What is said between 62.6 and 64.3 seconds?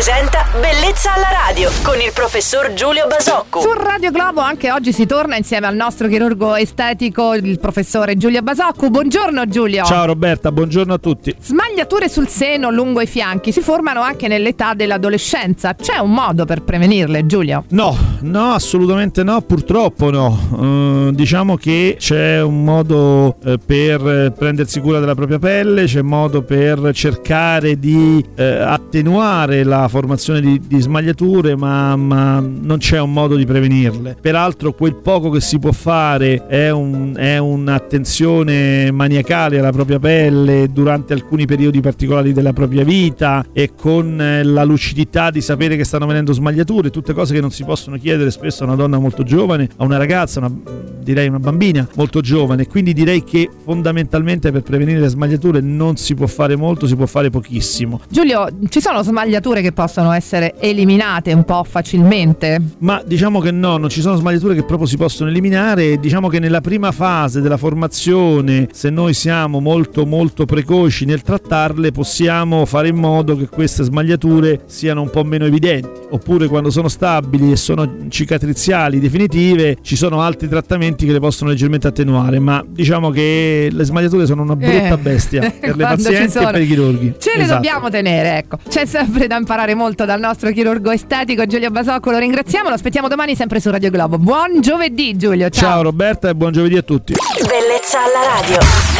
Ma diciamo che no, non ci sono